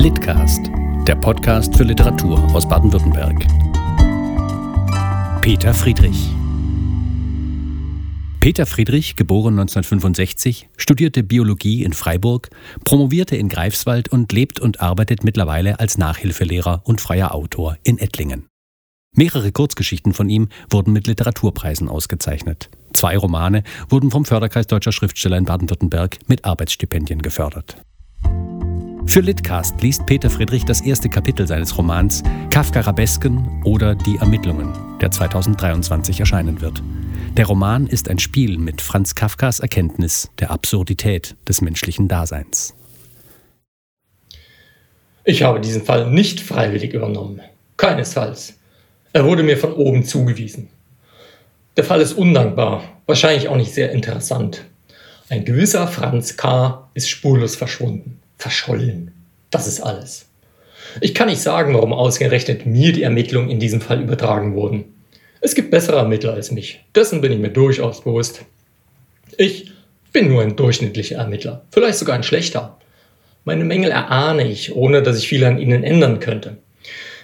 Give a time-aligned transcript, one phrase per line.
[0.00, 0.70] Litcast,
[1.08, 3.44] der Podcast für Literatur aus Baden-Württemberg.
[5.40, 6.30] Peter Friedrich.
[8.38, 12.48] Peter Friedrich, geboren 1965, studierte Biologie in Freiburg,
[12.84, 18.46] promovierte in Greifswald und lebt und arbeitet mittlerweile als Nachhilfelehrer und freier Autor in Ettlingen.
[19.16, 22.70] Mehrere Kurzgeschichten von ihm wurden mit Literaturpreisen ausgezeichnet.
[22.92, 27.78] Zwei Romane wurden vom Förderkreis Deutscher Schriftsteller in Baden-Württemberg mit Arbeitsstipendien gefördert.
[29.08, 34.74] Für Litcast liest Peter Friedrich das erste Kapitel seines Romans Kafka Rabesken oder Die Ermittlungen,
[35.00, 36.82] der 2023 erscheinen wird.
[37.34, 42.74] Der Roman ist ein Spiel mit Franz Kafkas Erkenntnis der Absurdität des menschlichen Daseins.
[45.24, 47.40] Ich habe diesen Fall nicht freiwillig übernommen.
[47.78, 48.58] Keinesfalls.
[49.14, 50.68] Er wurde mir von oben zugewiesen.
[51.78, 54.66] Der Fall ist undankbar, wahrscheinlich auch nicht sehr interessant.
[55.30, 56.90] Ein gewisser Franz K.
[56.92, 59.12] ist spurlos verschwunden verschollen.
[59.50, 60.26] Das ist alles.
[61.00, 64.84] Ich kann nicht sagen, warum ausgerechnet mir die Ermittlungen in diesem Fall übertragen wurden.
[65.40, 66.84] Es gibt bessere Ermittler als mich.
[66.94, 68.44] Dessen bin ich mir durchaus bewusst.
[69.36, 69.72] Ich
[70.12, 72.78] bin nur ein durchschnittlicher Ermittler, vielleicht sogar ein schlechter.
[73.44, 76.58] Meine Mängel erahne ich, ohne dass ich viel an ihnen ändern könnte.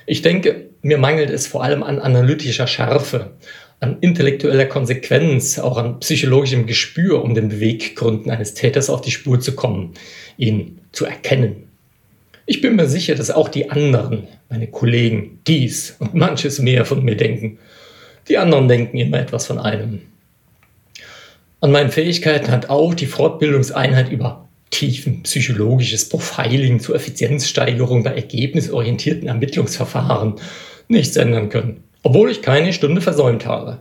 [0.06, 3.32] Ich denke, mir mangelt es vor allem an analytischer Schärfe,
[3.80, 9.40] an intellektueller Konsequenz, auch an psychologischem Gespür, um den Beweggründen eines Täters auf die Spur
[9.40, 9.92] zu kommen,
[10.38, 11.68] ihn zu erkennen.
[12.46, 17.04] Ich bin mir sicher, dass auch die anderen, meine Kollegen, dies und manches mehr von
[17.04, 17.58] mir denken.
[18.28, 20.02] Die anderen denken immer etwas von einem.
[21.60, 29.28] An meinen Fähigkeiten hat auch die Fortbildungseinheit über tiefen psychologisches Profiling zur Effizienzsteigerung bei ergebnisorientierten
[29.28, 30.34] Ermittlungsverfahren
[30.88, 33.78] nichts ändern können, obwohl ich keine Stunde versäumt habe.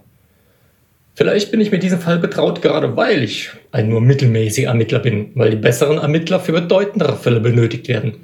[1.13, 5.29] Vielleicht bin ich mit diesem Fall betraut, gerade weil ich ein nur mittelmäßiger Ermittler bin,
[5.35, 8.15] weil die besseren Ermittler für bedeutendere Fälle benötigt werden.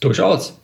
[0.00, 0.58] Durchaus.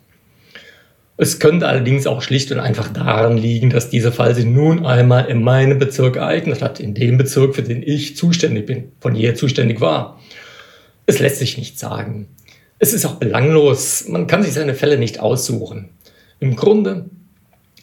[1.17, 5.25] Es könnte allerdings auch schlicht und einfach daran liegen, dass dieser Fall sich nun einmal
[5.25, 9.35] in meinem Bezirk ereignet hat, in dem Bezirk, für den ich zuständig bin, von jeher
[9.35, 10.19] zuständig war.
[11.05, 12.27] Es lässt sich nicht sagen.
[12.79, 15.89] Es ist auch belanglos, man kann sich seine Fälle nicht aussuchen.
[16.39, 17.05] Im Grunde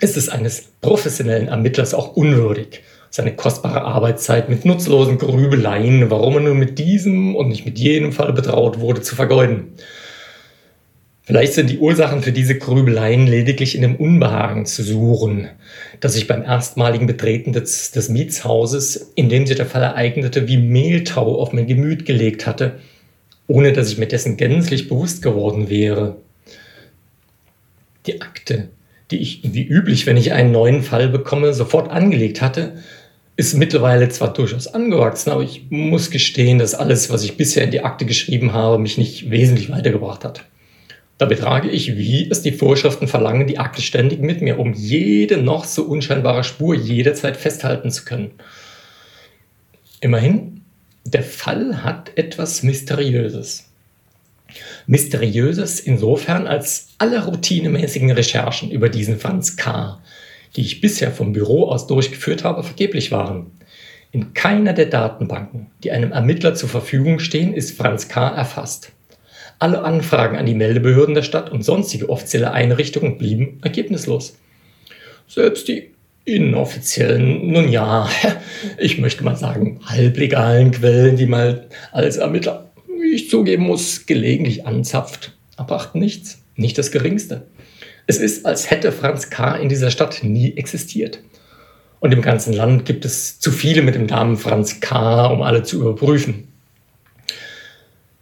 [0.03, 6.41] ist es eines professionellen Ermittlers auch unwürdig, seine kostbare Arbeitszeit mit nutzlosen Grübeleien, warum er
[6.41, 9.75] nur mit diesem und nicht mit jenem Fall betraut wurde, zu vergeuden.
[11.23, 15.49] Vielleicht sind die Ursachen für diese Grübeleien lediglich in dem Unbehagen zu suchen,
[16.01, 20.57] das sich beim erstmaligen Betreten des, des Mietshauses, in dem sich der Fall ereignete, wie
[20.57, 22.81] Mehltau auf mein Gemüt gelegt hatte,
[23.47, 26.17] ohne dass ich mir dessen gänzlich bewusst geworden wäre.
[28.07, 28.69] Die Akte,
[29.13, 32.75] die ich wie üblich, wenn ich einen neuen Fall bekomme, sofort angelegt hatte,
[33.37, 37.71] ist mittlerweile zwar durchaus angewachsen, aber ich muss gestehen, dass alles, was ich bisher in
[37.71, 40.45] die Akte geschrieben habe, mich nicht wesentlich weitergebracht hat.
[41.19, 45.37] Da betrage ich, wie es die Vorschriften verlangen, die Akte ständig mit mir, um jede
[45.37, 48.33] noch so unscheinbare Spur jederzeit festhalten zu können.
[50.01, 50.63] Immerhin,
[51.05, 53.72] der Fall hat etwas Mysteriöses.
[54.87, 60.01] Mysteriöses insofern, als alle routinemäßigen Recherchen über diesen Franz K
[60.57, 63.53] die ich bisher vom Büro aus durchgeführt habe, vergeblich waren.
[64.11, 68.29] In keiner der Datenbanken, die einem Ermittler zur Verfügung stehen, ist Franz K.
[68.29, 68.93] erfasst.
[69.59, 74.37] Alle Anfragen an die Meldebehörden der Stadt und sonstige offizielle Einrichtungen blieben ergebnislos.
[75.29, 75.93] Selbst die
[76.25, 78.09] inoffiziellen, nun ja,
[78.79, 82.72] ich möchte mal sagen, halblegalen Quellen, die mal als Ermittler,
[83.13, 87.47] ich zugeben muss, gelegentlich anzapft, erbrachten nichts, nicht das Geringste.
[88.07, 89.57] Es ist, als hätte Franz K.
[89.57, 91.21] in dieser Stadt nie existiert.
[92.01, 95.63] Und im ganzen Land gibt es zu viele mit dem Namen Franz K., um alle
[95.63, 96.49] zu überprüfen.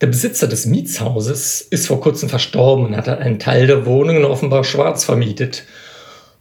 [0.02, 4.64] Der Besitzer des Mietshauses ist vor kurzem verstorben und hat einen Teil der Wohnungen offenbar
[4.64, 5.64] schwarz vermietet.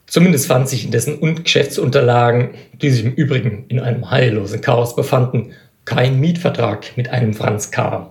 [0.05, 2.51] Zumindest fand sich in dessen Geschäftsunterlagen,
[2.81, 5.51] die sich im Übrigen in einem heillosen Chaos befanden,
[5.85, 8.09] kein Mietvertrag mit einem Franz K.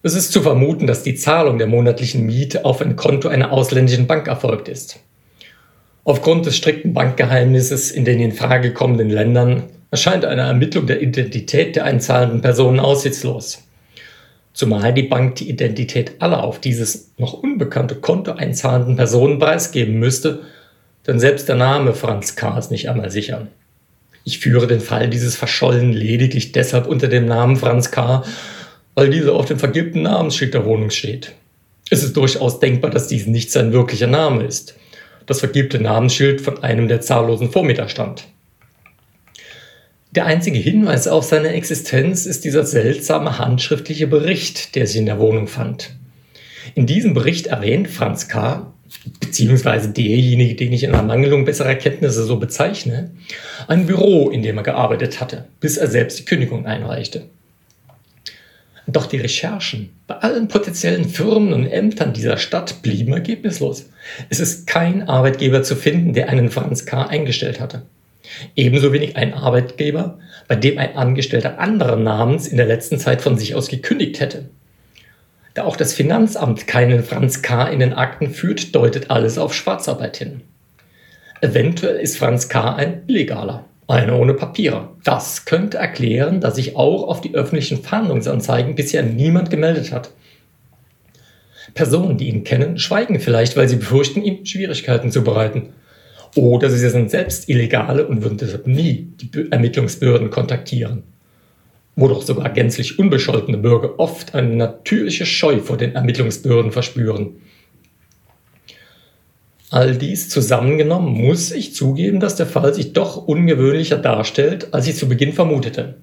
[0.00, 4.06] Es ist zu vermuten, dass die Zahlung der monatlichen Miete auf ein Konto einer ausländischen
[4.06, 5.00] Bank erfolgt ist.
[6.04, 11.74] Aufgrund des strikten Bankgeheimnisses in den in Frage kommenden Ländern erscheint eine Ermittlung der Identität
[11.74, 13.64] der einzahlenden Personen aussichtslos.
[14.52, 20.42] Zumal die Bank die Identität aller auf dieses noch unbekannte Konto einzahlenden Personen preisgeben müsste,
[21.08, 22.56] denn selbst der Name Franz K.
[22.56, 23.48] ist nicht einmal sicher.
[24.24, 28.22] Ich führe den Fall dieses Verschollen lediglich deshalb unter dem Namen Franz K.,
[28.98, 31.32] weil dieser auf dem vergilbten Namensschild der Wohnung steht.
[31.88, 34.74] Es ist durchaus denkbar, dass dies nicht sein wirklicher Name ist.
[35.24, 38.26] Das vergilbte Namensschild von einem der zahllosen Vormieter stammt.
[40.10, 45.20] Der einzige Hinweis auf seine Existenz ist dieser seltsame handschriftliche Bericht, der sich in der
[45.20, 45.90] Wohnung fand.
[46.74, 48.72] In diesem Bericht erwähnt Franz K.,
[49.20, 53.12] beziehungsweise derjenige, den ich in Ermangelung besserer Kenntnisse so bezeichne,
[53.68, 57.26] ein Büro, in dem er gearbeitet hatte, bis er selbst die Kündigung einreichte.
[58.90, 63.90] Doch die Recherchen bei allen potenziellen Firmen und Ämtern dieser Stadt blieben ergebnislos.
[64.30, 67.02] Es ist kein Arbeitgeber zu finden, der einen Franz K.
[67.02, 67.82] eingestellt hatte.
[68.56, 70.18] Ebenso wenig ein Arbeitgeber,
[70.48, 74.48] bei dem ein Angestellter anderen Namens in der letzten Zeit von sich aus gekündigt hätte.
[75.52, 77.68] Da auch das Finanzamt keinen Franz K.
[77.68, 80.40] in den Akten führt, deutet alles auf Schwarzarbeit hin.
[81.42, 82.74] Eventuell ist Franz K.
[82.74, 83.66] ein Illegaler.
[83.88, 84.90] Einer ohne Papiere.
[85.02, 90.10] Das könnte erklären, dass sich auch auf die öffentlichen Fahndungsanzeigen bisher niemand gemeldet hat.
[91.72, 95.70] Personen, die ihn kennen, schweigen vielleicht, weil sie befürchten, ihm Schwierigkeiten zu bereiten.
[96.36, 101.02] Oder sie sind selbst Illegale und würden deshalb nie die Ermittlungsbehörden kontaktieren.
[101.96, 107.36] Wo doch sogar gänzlich unbescholtene Bürger oft eine natürliche Scheu vor den Ermittlungsbehörden verspüren.
[109.70, 114.96] All dies zusammengenommen muss ich zugeben, dass der Fall sich doch ungewöhnlicher darstellt, als ich
[114.96, 115.96] zu Beginn vermutete.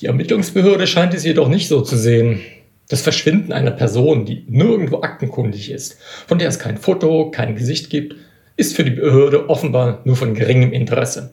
[0.00, 2.40] Die Ermittlungsbehörde scheint es jedoch nicht so zu sehen.
[2.88, 7.88] Das Verschwinden einer Person, die nirgendwo aktenkundig ist, von der es kein Foto, kein Gesicht
[7.88, 8.16] gibt,
[8.56, 11.30] ist für die Behörde offenbar nur von geringem Interesse.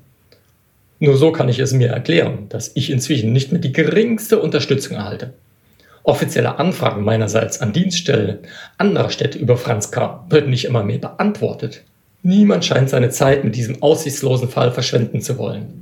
[0.99, 4.97] Nur so kann ich es mir erklären, dass ich inzwischen nicht mehr die geringste Unterstützung
[4.97, 5.33] erhalte.
[6.03, 8.39] Offizielle Anfragen meinerseits an Dienststellen
[8.77, 10.25] anderer Städte über Franz K.
[10.29, 11.83] werden nicht immer mehr beantwortet.
[12.23, 15.81] Niemand scheint seine Zeit mit diesem aussichtslosen Fall verschwenden zu wollen.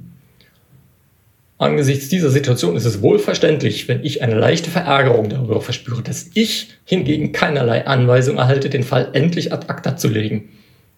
[1.57, 6.69] Angesichts dieser Situation ist es wohlverständlich, wenn ich eine leichte Verärgerung darüber verspüre, dass ich
[6.85, 10.49] hingegen keinerlei Anweisung erhalte, den Fall endlich ad acta zu legen.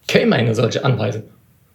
[0.06, 1.24] Käme eine solche Anweisung,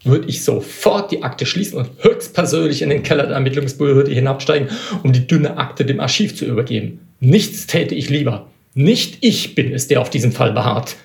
[0.05, 4.69] würde ich sofort die Akte schließen und höchstpersönlich in den Keller der Ermittlungsbehörde hinabsteigen,
[5.03, 7.06] um die dünne Akte dem Archiv zu übergeben.
[7.19, 8.47] Nichts täte ich lieber.
[8.73, 10.95] Nicht ich bin es, der auf diesen Fall beharrt.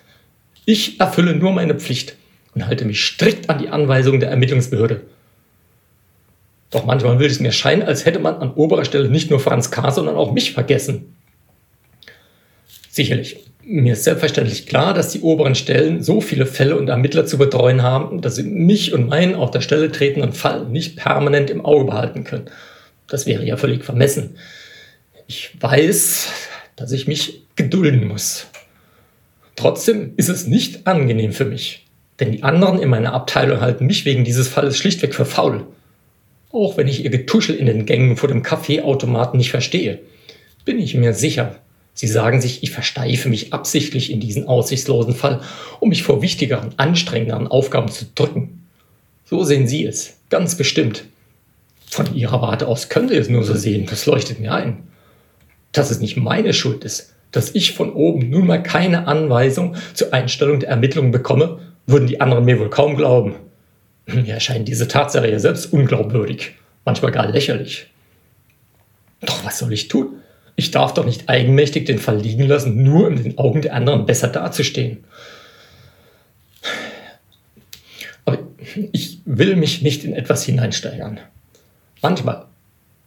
[0.66, 2.16] Ich erfülle nur meine Pflicht
[2.54, 5.02] und halte mich strikt an die Anweisungen der Ermittlungsbehörde.
[6.70, 9.70] Doch manchmal will es mir scheinen, als hätte man an oberer Stelle nicht nur Franz
[9.70, 11.14] K., sondern auch mich vergessen.
[12.90, 17.38] Sicherlich, mir ist selbstverständlich klar, dass die oberen Stellen so viele Fälle und Ermittler zu
[17.38, 21.64] betreuen haben, dass sie mich und meinen auf der Stelle tretenden Fall nicht permanent im
[21.64, 22.46] Auge behalten können.
[23.06, 24.36] Das wäre ja völlig vermessen.
[25.34, 26.28] Ich weiß,
[26.76, 28.48] dass ich mich gedulden muss.
[29.56, 31.86] Trotzdem ist es nicht angenehm für mich,
[32.20, 35.66] denn die anderen in meiner Abteilung halten mich wegen dieses Falles schlichtweg für faul.
[36.50, 40.00] Auch wenn ich ihr Getuschel in den Gängen vor dem Kaffeeautomaten nicht verstehe,
[40.66, 41.56] bin ich mir sicher,
[41.94, 45.40] Sie sagen sich, ich versteife mich absichtlich in diesen aussichtslosen Fall,
[45.80, 48.66] um mich vor wichtigeren, anstrengenderen Aufgaben zu drücken.
[49.24, 51.04] So sehen Sie es, ganz bestimmt.
[51.88, 54.91] Von Ihrer Warte aus können Sie es nur so sehen, das leuchtet mir ein.
[55.72, 60.12] Dass es nicht meine Schuld ist, dass ich von oben nun mal keine Anweisung zur
[60.12, 63.34] Einstellung der Ermittlungen bekomme, würden die anderen mir wohl kaum glauben.
[64.06, 66.52] Mir erscheint diese Tatsache ja selbst unglaubwürdig,
[66.84, 67.86] manchmal gar lächerlich.
[69.20, 70.16] Doch was soll ich tun?
[70.56, 74.04] Ich darf doch nicht eigenmächtig den Fall liegen lassen, nur in den Augen der anderen
[74.04, 75.04] besser dazustehen.
[78.24, 78.38] Aber
[78.92, 81.20] ich will mich nicht in etwas hineinsteigern.
[82.02, 82.46] Manchmal,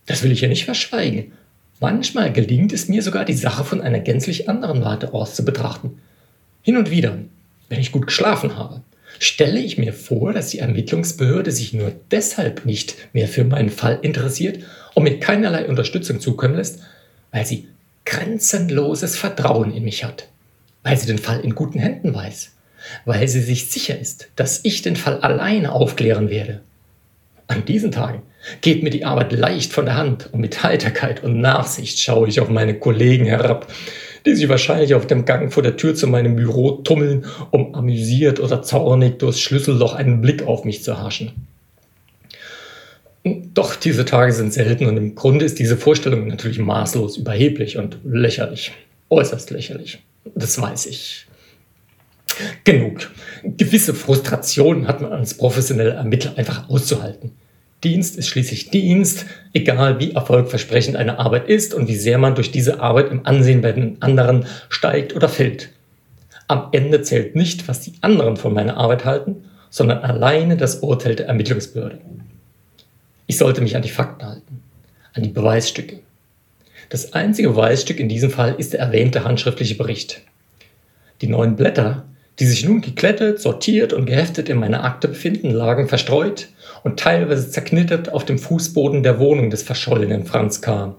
[0.07, 1.33] das will ich ja nicht verschweigen,
[1.79, 5.99] manchmal gelingt es mir sogar, die Sache von einer gänzlich anderen Warte aus zu betrachten.
[6.61, 7.17] Hin und wieder,
[7.69, 8.81] wenn ich gut geschlafen habe,
[9.19, 13.99] stelle ich mir vor, dass die Ermittlungsbehörde sich nur deshalb nicht mehr für meinen Fall
[14.01, 14.63] interessiert
[14.93, 16.79] und mir keinerlei Unterstützung zukommen lässt,
[17.31, 17.67] weil sie
[18.05, 20.27] grenzenloses Vertrauen in mich hat,
[20.83, 22.51] weil sie den Fall in guten Händen weiß,
[23.05, 26.61] weil sie sich sicher ist, dass ich den Fall alleine aufklären werde.
[27.47, 28.23] An diesen Tagen
[28.61, 32.39] geht mir die Arbeit leicht von der Hand und mit Heiterkeit und Nachsicht schaue ich
[32.39, 33.71] auf meine Kollegen herab,
[34.25, 38.39] die sich wahrscheinlich auf dem Gang vor der Tür zu meinem Büro tummeln, um amüsiert
[38.39, 41.47] oder zornig durchs Schlüsselloch einen Blick auf mich zu haschen.
[43.23, 47.97] Doch diese Tage sind selten und im Grunde ist diese Vorstellung natürlich maßlos überheblich und
[48.03, 48.71] lächerlich.
[49.09, 49.99] Äußerst lächerlich.
[50.35, 51.25] Das weiß ich.
[52.63, 53.11] Genug.
[53.43, 57.31] Gewisse Frustrationen hat man als professioneller Ermittler einfach auszuhalten.
[57.83, 62.51] Dienst ist schließlich Dienst, egal wie erfolgversprechend eine Arbeit ist und wie sehr man durch
[62.51, 65.69] diese Arbeit im Ansehen bei den anderen steigt oder fällt.
[66.47, 71.15] Am Ende zählt nicht, was die anderen von meiner Arbeit halten, sondern alleine das Urteil
[71.15, 71.99] der Ermittlungsbehörde.
[73.27, 74.61] Ich sollte mich an die Fakten halten,
[75.13, 75.99] an die Beweisstücke.
[76.89, 80.21] Das einzige Beweisstück in diesem Fall ist der erwähnte handschriftliche Bericht.
[81.21, 82.05] Die neun Blätter,
[82.39, 86.49] die sich nun geklettet, sortiert und geheftet in meiner Akte befinden, lagen verstreut
[86.83, 90.95] und teilweise zerknittert auf dem Fußboden der Wohnung des verschollenen Franz K.